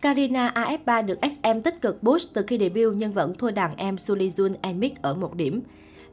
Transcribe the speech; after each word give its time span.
Karina 0.00 0.52
AF3 0.54 1.06
được 1.06 1.18
SM 1.22 1.60
tích 1.64 1.80
cực 1.80 2.02
boost 2.02 2.28
từ 2.34 2.44
khi 2.46 2.58
debut 2.58 2.94
nhưng 2.96 3.12
vẫn 3.12 3.34
thua 3.34 3.50
đàn 3.50 3.76
em 3.76 3.96
Sulejun 3.96 4.54
Enmik 4.62 5.02
ở 5.02 5.14
một 5.14 5.34
điểm. 5.34 5.60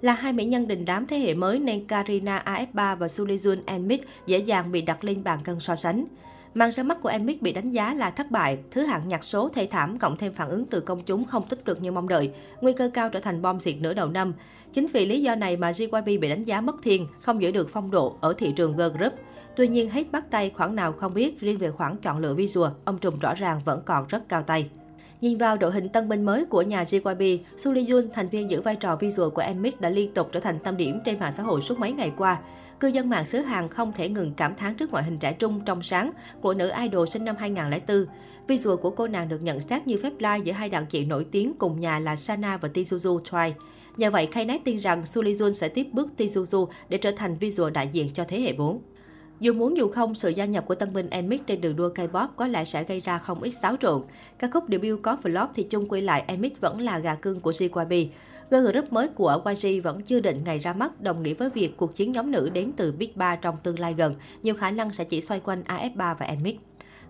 Là 0.02 0.14
hai 0.14 0.34
mỹ 0.34 0.46
nhân 0.46 0.68
đình 0.68 0.86
đám 0.86 1.08
thế 1.08 1.20
hệ 1.20 1.34
mới 1.34 1.60
nên 1.60 1.88
Karina 1.88 2.44
AF3 2.46 2.96
và 2.96 3.08
Sulejun 3.08 3.58
Enmik 3.66 4.08
dễ 4.26 4.38
dàng 4.38 4.72
bị 4.72 4.82
đặt 4.82 5.04
lên 5.04 5.24
bàn 5.24 5.40
cân 5.44 5.60
so 5.60 5.76
sánh. 5.76 6.06
Màn 6.58 6.72
ra 6.72 6.84
mắt 6.84 7.02
của 7.02 7.10
Enmik 7.10 7.42
bị 7.42 7.54
đánh 7.54 7.70
giá 7.70 7.94
là 7.94 8.10
thất 8.12 8.32
bại, 8.32 8.60
thứ 8.72 8.82
hạng 8.82 9.08
nhạc 9.08 9.24
số 9.24 9.50
thê 9.50 9.68
thảm 9.72 9.98
cộng 9.98 10.18
thêm 10.18 10.34
phản 10.34 10.50
ứng 10.50 10.66
từ 10.66 10.80
công 10.80 11.02
chúng 11.02 11.26
không 11.26 11.44
tích 11.50 11.66
cực 11.66 11.82
như 11.82 11.92
mong 11.92 12.08
đợi, 12.08 12.32
nguy 12.62 12.74
cơ 12.74 12.90
cao 12.94 13.10
trở 13.10 13.20
thành 13.20 13.42
bom 13.42 13.60
diệt 13.60 13.76
nửa 13.80 13.94
đầu 13.94 14.08
năm. 14.08 14.34
Chính 14.74 14.88
vì 14.94 15.06
lý 15.06 15.22
do 15.22 15.36
này 15.36 15.58
mà 15.58 15.72
JYP 15.72 16.20
bị 16.20 16.30
đánh 16.30 16.44
giá 16.44 16.62
mất 16.62 16.76
thiên, 16.84 17.08
không 17.22 17.42
giữ 17.42 17.52
được 17.52 17.70
phong 17.70 17.92
độ 17.92 18.18
ở 18.22 18.34
thị 18.38 18.52
trường 18.56 18.78
girl 18.78 18.98
group. 18.98 19.14
Tuy 19.56 19.68
nhiên, 19.68 19.90
hết 19.90 20.12
bắt 20.12 20.32
tay 20.32 20.50
khoảng 20.50 20.76
nào 20.76 20.94
không 20.94 21.14
biết, 21.14 21.40
riêng 21.40 21.58
về 21.58 21.72
khoản 21.72 21.98
chọn 21.98 22.20
lựa 22.20 22.34
visual, 22.34 22.72
ông 22.86 22.98
Trùm 22.98 23.20
rõ 23.20 23.34
ràng 23.34 23.62
vẫn 23.66 23.82
còn 23.86 24.08
rất 24.08 24.30
cao 24.30 24.44
tay. 24.44 24.70
Nhìn 25.22 25.38
vào 25.38 25.58
đội 25.58 25.72
hình 25.72 25.90
tân 25.90 26.10
binh 26.10 26.26
mới 26.26 26.46
của 26.46 26.62
nhà 26.62 26.84
JYP, 26.84 27.38
Suli 27.58 27.86
Jun, 27.86 28.08
thành 28.14 28.30
viên 28.30 28.50
giữ 28.50 28.62
vai 28.62 28.76
trò 28.76 28.96
visual 28.96 29.30
của 29.30 29.44
Mx 29.56 29.80
đã 29.80 29.90
liên 29.90 30.14
tục 30.14 30.30
trở 30.32 30.40
thành 30.40 30.60
tâm 30.60 30.78
điểm 30.78 31.00
trên 31.06 31.20
mạng 31.20 31.34
xã 31.38 31.44
hội 31.44 31.62
suốt 31.62 31.80
mấy 31.80 31.92
ngày 31.92 32.12
qua. 32.18 32.40
Cư 32.80 32.88
dân 32.88 33.10
mạng 33.10 33.26
xứ 33.26 33.40
Hàn 33.40 33.68
không 33.68 33.94
thể 33.94 34.10
ngừng 34.10 34.34
cảm 34.38 34.56
thán 34.56 34.76
trước 34.76 34.92
ngoại 34.92 35.04
hình 35.04 35.18
trẻ 35.18 35.34
trung 35.34 35.60
trong 35.66 35.82
sáng 35.82 36.12
của 36.42 36.54
nữ 36.54 36.72
idol 36.82 37.08
sinh 37.08 37.26
năm 37.26 37.36
2004. 37.40 38.06
Visual 38.48 38.78
của 38.78 38.90
cô 38.90 39.08
nàng 39.08 39.30
được 39.30 39.42
nhận 39.42 39.62
xét 39.62 39.88
như 39.88 39.98
phép 40.04 40.14
lai 40.20 40.42
giữa 40.42 40.52
hai 40.54 40.70
đàn 40.70 40.86
chị 40.86 41.06
nổi 41.06 41.26
tiếng 41.32 41.54
cùng 41.60 41.80
nhà 41.80 42.00
là 42.00 42.16
Sana 42.16 42.58
và 42.58 42.70
Tizuzu 42.74 43.20
Choi. 43.24 43.54
Nhờ 43.98 44.10
vậy, 44.10 44.26
Kainet 44.26 44.64
tin 44.64 44.78
rằng 44.78 45.06
Su 45.06 45.24
Jun 45.24 45.54
sẽ 45.54 45.70
tiếp 45.70 45.88
bước 45.94 46.08
Tizuzu 46.18 46.68
để 46.90 46.98
trở 46.98 47.12
thành 47.12 47.38
visual 47.38 47.72
đại 47.72 47.90
diện 47.92 48.10
cho 48.14 48.26
thế 48.28 48.42
hệ 48.42 48.54
4. 48.54 48.82
Dù 49.40 49.54
muốn 49.54 49.78
dù 49.78 49.90
không, 49.90 50.16
sự 50.16 50.30
gia 50.30 50.46
nhập 50.46 50.66
của 50.68 50.76
tân 50.76 50.94
binh 50.94 51.10
Enmix 51.10 51.42
trên 51.48 51.62
đường 51.62 51.76
đua 51.76 51.90
K-pop 51.90 52.28
có 52.36 52.48
lẽ 52.48 52.66
sẽ 52.66 52.84
gây 52.84 53.00
ra 53.00 53.18
không 53.18 53.44
ít 53.44 53.52
xáo 53.52 53.76
trộn. 53.80 54.02
Các 54.40 54.50
khúc 54.54 54.64
debut 54.68 55.00
có 55.02 55.18
flop 55.24 55.48
thì 55.56 55.64
chung 55.64 55.86
quy 55.86 56.02
lại 56.02 56.24
Enmix 56.28 56.52
vẫn 56.60 56.82
là 56.82 57.00
gà 57.00 57.16
cưng 57.16 57.40
của 57.40 57.52
JYP. 57.52 58.08
Girl 58.52 58.68
group 58.68 58.94
mới 58.94 59.08
của 59.08 59.42
YG 59.46 59.82
vẫn 59.82 60.02
chưa 60.02 60.20
định 60.20 60.38
ngày 60.46 60.58
ra 60.58 60.74
mắt, 60.74 61.02
đồng 61.02 61.24
nghĩa 61.24 61.34
với 61.34 61.50
việc 61.50 61.78
cuộc 61.78 61.96
chiến 61.96 62.12
nhóm 62.12 62.32
nữ 62.32 62.50
đến 62.54 62.72
từ 62.78 62.92
Big 62.92 63.10
3 63.16 63.36
trong 63.36 63.58
tương 63.64 63.80
lai 63.80 63.94
gần, 63.98 64.16
nhiều 64.44 64.56
khả 64.56 64.72
năng 64.72 64.94
sẽ 64.94 65.04
chỉ 65.04 65.22
xoay 65.22 65.40
quanh 65.40 65.64
AF3 65.64 66.16
và 66.16 66.36
Nmix. 66.40 66.56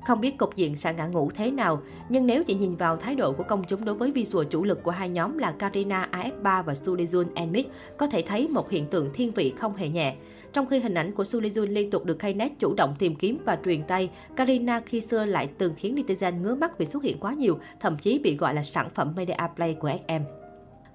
Không 0.07 0.21
biết 0.21 0.37
cục 0.37 0.55
diện 0.55 0.75
sẽ 0.75 0.93
ngã 0.93 1.07
ngủ 1.07 1.29
thế 1.35 1.51
nào, 1.51 1.81
nhưng 2.09 2.27
nếu 2.27 2.43
chỉ 2.43 2.53
nhìn 2.53 2.75
vào 2.75 2.97
thái 2.97 3.15
độ 3.15 3.33
của 3.33 3.43
công 3.43 3.63
chúng 3.63 3.85
đối 3.85 3.95
với 3.95 4.11
visual 4.11 4.45
chủ 4.49 4.63
lực 4.63 4.83
của 4.83 4.91
hai 4.91 5.09
nhóm 5.09 5.37
là 5.37 5.51
Karina 5.51 6.09
AF3 6.11 6.63
và 6.63 6.73
Sulejun 6.73 7.25
Enmix, 7.35 7.65
có 7.97 8.07
thể 8.07 8.21
thấy 8.21 8.47
một 8.47 8.69
hiện 8.69 8.85
tượng 8.87 9.09
thiên 9.13 9.31
vị 9.31 9.53
không 9.57 9.75
hề 9.75 9.89
nhẹ. 9.89 10.15
Trong 10.53 10.65
khi 10.65 10.79
hình 10.79 10.93
ảnh 10.93 11.11
của 11.11 11.23
Sulejun 11.23 11.73
liên 11.73 11.89
tục 11.91 12.05
được 12.05 12.19
Knet 12.19 12.51
chủ 12.59 12.73
động 12.73 12.95
tìm 12.99 13.15
kiếm 13.15 13.37
và 13.45 13.57
truyền 13.65 13.83
tay, 13.83 14.09
Karina 14.35 14.81
khi 14.85 15.01
xưa 15.01 15.25
lại 15.25 15.49
từng 15.57 15.73
khiến 15.77 15.95
netizen 15.95 16.41
ngứa 16.41 16.55
mắt 16.55 16.77
vì 16.77 16.85
xuất 16.85 17.03
hiện 17.03 17.17
quá 17.19 17.33
nhiều, 17.33 17.59
thậm 17.79 17.97
chí 17.97 18.19
bị 18.19 18.37
gọi 18.37 18.53
là 18.53 18.63
sản 18.63 18.89
phẩm 18.89 19.13
media 19.15 19.33
play 19.55 19.73
của 19.73 19.91
SM. 20.07 20.36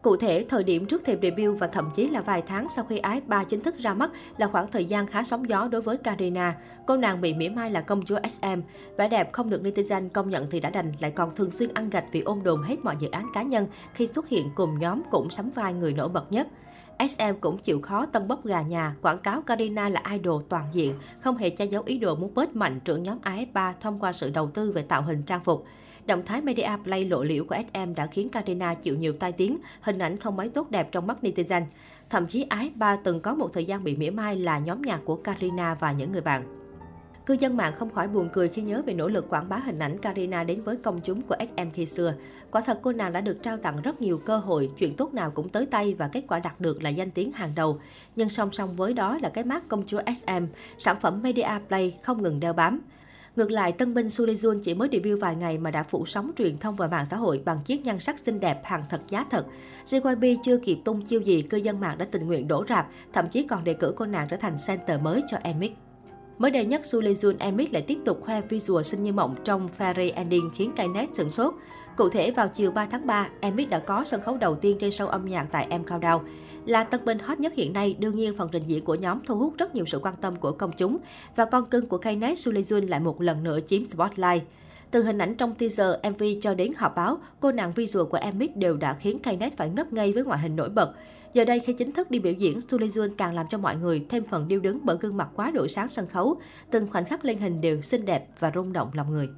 Cụ 0.03 0.17
thể, 0.17 0.45
thời 0.49 0.65
điểm 0.65 0.87
trước 0.87 1.05
thềm 1.05 1.19
debut 1.23 1.59
và 1.59 1.67
thậm 1.67 1.91
chí 1.95 2.09
là 2.09 2.21
vài 2.21 2.43
tháng 2.43 2.67
sau 2.77 2.85
khi 2.85 2.99
Ái 2.99 3.21
ba 3.27 3.45
chính 3.45 3.61
thức 3.61 3.79
ra 3.79 3.95
mắt 3.95 4.11
là 4.39 4.47
khoảng 4.47 4.71
thời 4.71 4.85
gian 4.85 5.07
khá 5.07 5.23
sóng 5.23 5.49
gió 5.49 5.69
đối 5.69 5.81
với 5.81 5.97
Karina. 5.97 6.57
Cô 6.87 6.97
nàng 6.97 7.21
bị 7.21 7.35
mỉa 7.35 7.49
mai 7.49 7.71
là 7.71 7.81
công 7.81 8.05
chúa 8.05 8.19
SM. 8.29 8.61
Vẻ 8.97 9.09
đẹp 9.09 9.33
không 9.33 9.51
được 9.51 9.63
netizen 9.63 10.09
công 10.09 10.31
nhận 10.31 10.47
thì 10.51 10.61
đã 10.61 10.71
đành 10.71 10.93
lại 11.01 11.11
còn 11.11 11.35
thường 11.35 11.51
xuyên 11.51 11.75
ăn 11.75 11.91
gạch 11.91 12.05
vì 12.13 12.21
ôm 12.21 12.43
đồn 12.43 12.63
hết 12.63 12.77
mọi 12.83 12.97
dự 12.99 13.11
án 13.11 13.27
cá 13.35 13.43
nhân 13.43 13.67
khi 13.95 14.07
xuất 14.07 14.29
hiện 14.29 14.51
cùng 14.55 14.79
nhóm 14.79 15.03
cũng 15.11 15.31
sắm 15.31 15.51
vai 15.51 15.75
người 15.75 15.93
nổi 15.93 16.09
bật 16.09 16.33
nhất. 16.33 16.47
SM 17.09 17.35
cũng 17.41 17.59
chịu 17.59 17.81
khó 17.81 18.07
tân 18.07 18.29
bốc 18.29 18.47
gà 18.47 18.63
nhà, 18.63 18.97
quảng 19.03 19.19
cáo 19.19 19.43
Karina 19.43 19.89
là 19.89 20.03
idol 20.13 20.43
toàn 20.49 20.65
diện, 20.73 20.95
không 21.21 21.37
hề 21.37 21.51
che 21.51 21.65
giấu 21.65 21.83
ý 21.87 21.99
đồ 21.99 22.15
muốn 22.15 22.35
bớt 22.35 22.57
mạnh 22.57 22.81
trưởng 22.85 23.03
nhóm 23.03 23.19
AF3 23.25 23.73
thông 23.81 23.99
qua 23.99 24.13
sự 24.13 24.31
đầu 24.31 24.51
tư 24.55 24.73
về 24.73 24.83
tạo 24.83 25.03
hình 25.03 25.23
trang 25.23 25.45
phục. 25.45 25.65
Động 26.07 26.23
thái 26.27 26.41
media 26.41 26.71
play 26.85 27.05
lộ 27.05 27.23
liễu 27.23 27.45
của 27.45 27.57
SM 27.73 27.95
đã 27.95 28.07
khiến 28.07 28.29
Karina 28.29 28.75
chịu 28.75 28.97
nhiều 28.97 29.13
tai 29.13 29.33
tiếng, 29.33 29.59
hình 29.81 29.99
ảnh 29.99 30.17
không 30.17 30.37
mấy 30.37 30.49
tốt 30.49 30.71
đẹp 30.71 30.93
trong 30.93 31.07
mắt 31.07 31.17
netizen. 31.23 31.63
Thậm 32.11 32.27
chí 32.27 32.47
Ái 32.49 32.71
Ba 32.75 32.97
từng 32.97 33.21
có 33.21 33.35
một 33.35 33.53
thời 33.53 33.65
gian 33.65 33.85
bị 33.85 33.97
mỉa 33.97 34.11
mai 34.11 34.37
là 34.37 34.59
nhóm 34.59 34.83
nhạc 34.83 35.01
của 35.05 35.17
Karina 35.17 35.75
và 35.75 35.93
những 35.93 36.13
người 36.13 36.21
bạn. 36.21 36.63
Cư 37.27 37.35
dân 37.35 37.57
mạng 37.57 37.73
không 37.75 37.91
khỏi 37.91 38.09
buồn 38.09 38.29
cười 38.33 38.49
khi 38.49 38.63
nhớ 38.63 38.83
về 38.87 38.95
nỗ 38.95 39.09
lực 39.09 39.29
quảng 39.29 39.49
bá 39.49 39.57
hình 39.57 39.79
ảnh 39.79 39.99
Karina 39.99 40.45
đến 40.45 40.63
với 40.63 40.77
công 40.77 41.01
chúng 41.01 41.23
của 41.23 41.37
SM 41.39 41.71
khi 41.73 41.87
xưa. 41.87 42.15
Quả 42.51 42.61
thật 42.61 42.79
cô 42.83 42.93
nàng 42.93 43.13
đã 43.13 43.21
được 43.21 43.43
trao 43.43 43.57
tặng 43.57 43.83
rất 43.83 44.01
nhiều 44.01 44.19
cơ 44.19 44.39
hội, 44.39 44.71
chuyện 44.79 44.97
tốt 44.97 45.15
nào 45.15 45.31
cũng 45.31 45.49
tới 45.49 45.67
tay 45.67 45.95
và 45.99 46.09
kết 46.09 46.25
quả 46.29 46.39
đạt 46.39 46.61
được 46.61 46.83
là 46.83 46.91
danh 46.91 47.11
tiếng 47.11 47.33
hàng 47.33 47.53
đầu. 47.55 47.81
Nhưng 48.17 48.29
song 48.29 48.53
song 48.53 48.77
với 48.77 48.93
đó 48.93 49.19
là 49.23 49.29
cái 49.29 49.45
mát 49.45 49.69
công 49.69 49.83
chúa 49.87 50.01
SM, 50.07 50.45
sản 50.79 50.97
phẩm 51.01 51.23
Media 51.23 51.49
Play 51.69 51.99
không 52.03 52.23
ngừng 52.23 52.41
đeo 52.41 52.53
bám. 52.53 52.81
Ngược 53.37 53.51
lại, 53.51 53.73
tân 53.73 53.95
binh 53.95 54.11
Su 54.11 54.27
Jun 54.27 54.61
chỉ 54.61 54.75
mới 54.75 54.89
debut 54.93 55.21
vài 55.21 55.37
ngày 55.37 55.59
mà 55.59 55.71
đã 55.71 55.83
phủ 55.83 56.07
sóng 56.07 56.31
truyền 56.37 56.59
thông 56.59 56.77
và 56.77 56.87
mạng 56.87 57.07
xã 57.11 57.17
hội 57.17 57.43
bằng 57.45 57.59
chiếc 57.65 57.85
nhan 57.85 58.01
sắc 58.01 58.19
xinh 58.19 58.41
đẹp 58.41 58.61
hàng 58.65 58.85
thật 58.91 59.01
giá 59.09 59.25
thật. 59.31 59.47
JYP 59.87 60.37
chưa 60.45 60.59
kịp 60.59 60.79
tung 60.85 61.07
chiêu 61.07 61.21
gì, 61.21 61.43
cư 61.43 61.57
dân 61.57 61.81
mạng 61.81 61.99
đã 61.99 62.05
tình 62.11 62.27
nguyện 62.27 62.49
đổ 62.49 62.65
rạp, 62.69 62.89
thậm 63.13 63.29
chí 63.29 63.43
còn 63.43 63.65
đề 63.65 63.75
cử 63.75 63.95
cô 63.97 64.07
nàng 64.07 64.29
trở 64.31 64.37
thành 64.37 64.57
center 64.67 65.01
mới 65.01 65.23
cho 65.29 65.39
Emic. 65.43 65.73
Mới 66.43 66.51
đây 66.51 66.65
nhất, 66.65 66.87
Su 66.87 67.01
Lee 67.01 67.13
Jun 67.13 67.35
lại 67.73 67.83
tiếp 67.83 67.99
tục 68.05 68.21
khoe 68.25 68.41
visual 68.41 68.83
xinh 68.83 69.03
như 69.03 69.13
mộng 69.13 69.35
trong 69.45 69.69
Fairy 69.79 70.13
Ending 70.15 70.51
khiến 70.55 70.73
Knet 70.73 71.15
sửng 71.15 71.31
sốt. 71.31 71.55
Cụ 71.97 72.09
thể, 72.09 72.31
vào 72.31 72.49
chiều 72.49 72.71
3 72.71 72.87
tháng 72.87 73.07
3, 73.07 73.29
Emix 73.41 73.69
đã 73.69 73.79
có 73.79 74.05
sân 74.05 74.21
khấu 74.21 74.37
đầu 74.37 74.55
tiên 74.55 74.77
trên 74.81 74.91
show 74.91 75.07
âm 75.07 75.27
nhạc 75.27 75.47
tại 75.53 75.79
M 75.79 75.83
Countdown. 75.83 76.21
Là 76.67 76.85
tân 76.85 77.05
binh 77.05 77.19
hot 77.19 77.41
nhất 77.41 77.53
hiện 77.55 77.73
nay, 77.73 77.97
đương 77.99 78.17
nhiên 78.17 78.35
phần 78.37 78.49
trình 78.53 78.63
diễn 78.67 78.85
của 78.85 78.95
nhóm 78.95 79.19
thu 79.27 79.37
hút 79.37 79.55
rất 79.59 79.75
nhiều 79.75 79.85
sự 79.87 79.99
quan 79.99 80.15
tâm 80.21 80.37
của 80.37 80.53
công 80.53 80.73
chúng 80.77 80.99
và 81.37 81.45
con 81.45 81.67
cưng 81.67 81.87
của 81.87 81.99
Knet 81.99 82.39
Su 82.39 82.53
Jun 82.53 82.89
lại 82.89 83.01
một 83.01 83.21
lần 83.21 83.43
nữa 83.43 83.59
chiếm 83.69 83.85
spotlight. 83.85 84.43
Từ 84.91 85.03
hình 85.03 85.19
ảnh 85.19 85.35
trong 85.35 85.55
teaser, 85.55 85.97
MV 86.11 86.23
cho 86.43 86.55
đến 86.55 86.73
họp 86.77 86.97
báo, 86.97 87.19
cô 87.41 87.53
nàng 87.53 87.73
visual 87.73 88.07
của 88.07 88.19
Emix 88.19 88.51
đều 88.55 88.77
đã 88.77 88.95
khiến 88.95 89.19
Knet 89.19 89.57
phải 89.57 89.71
ngất 89.71 89.93
ngây 89.93 90.13
với 90.13 90.25
ngoại 90.25 90.39
hình 90.39 90.57
nổi 90.57 90.69
bật. 90.69 90.95
Giờ 91.35 91.45
đây 91.45 91.61
khi 91.61 91.73
chính 91.73 91.93
thức 91.93 92.11
đi 92.11 92.19
biểu 92.19 92.33
diễn, 92.33 92.61
Su 92.61 92.79
Jun 92.79 93.11
càng 93.17 93.35
làm 93.35 93.47
cho 93.51 93.59
mọi 93.59 93.77
người 93.77 94.07
thêm 94.09 94.25
phần 94.25 94.49
điêu 94.49 94.61
đứng 94.61 94.79
bởi 94.83 94.97
gương 95.01 95.17
mặt 95.17 95.29
quá 95.37 95.51
độ 95.51 95.69
sáng 95.69 95.89
sân 95.89 96.07
khấu. 96.07 96.37
Từng 96.71 96.87
khoảnh 96.87 97.05
khắc 97.05 97.25
lên 97.25 97.39
hình 97.39 97.61
đều 97.61 97.83
xinh 97.83 98.05
đẹp 98.05 98.29
và 98.39 98.53
rung 98.55 98.73
động 98.73 98.91
lòng 98.95 99.11
người. 99.11 99.29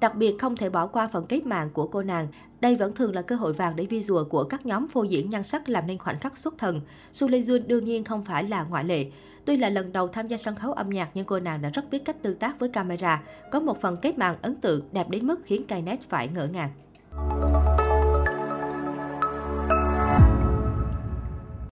Đặc 0.00 0.14
biệt 0.14 0.34
không 0.38 0.56
thể 0.56 0.70
bỏ 0.70 0.86
qua 0.86 1.08
phần 1.12 1.26
kết 1.28 1.46
màn 1.46 1.70
của 1.70 1.86
cô 1.86 2.02
nàng. 2.02 2.28
Đây 2.60 2.76
vẫn 2.76 2.92
thường 2.92 3.14
là 3.14 3.22
cơ 3.22 3.36
hội 3.36 3.52
vàng 3.52 3.76
để 3.76 3.86
visual 3.86 4.24
của 4.28 4.44
các 4.44 4.66
nhóm 4.66 4.88
phô 4.88 5.02
diễn 5.02 5.30
nhan 5.30 5.42
sắc 5.42 5.68
làm 5.68 5.86
nên 5.86 5.98
khoảnh 5.98 6.18
khắc 6.18 6.38
xuất 6.38 6.58
thần. 6.58 6.80
Su 7.12 7.28
Jun 7.28 7.66
đương 7.66 7.84
nhiên 7.84 8.04
không 8.04 8.24
phải 8.24 8.44
là 8.44 8.64
ngoại 8.64 8.84
lệ. 8.84 9.10
Tuy 9.44 9.56
là 9.56 9.70
lần 9.70 9.92
đầu 9.92 10.08
tham 10.08 10.28
gia 10.28 10.36
sân 10.36 10.54
khấu 10.54 10.72
âm 10.72 10.90
nhạc 10.90 11.08
nhưng 11.14 11.24
cô 11.24 11.40
nàng 11.40 11.62
đã 11.62 11.68
rất 11.68 11.90
biết 11.90 12.04
cách 12.04 12.22
tương 12.22 12.36
tác 12.36 12.60
với 12.60 12.68
camera. 12.68 13.22
Có 13.50 13.60
một 13.60 13.80
phần 13.80 13.96
kết 14.02 14.18
màn 14.18 14.36
ấn 14.42 14.54
tượng 14.54 14.88
đẹp 14.92 15.10
đến 15.10 15.26
mức 15.26 15.40
khiến 15.44 15.64
Kainet 15.64 16.00
phải 16.00 16.28
ngỡ 16.28 16.46
ngàng. 16.46 16.70